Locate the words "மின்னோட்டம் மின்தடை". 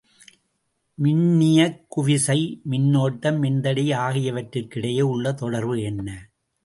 2.69-3.85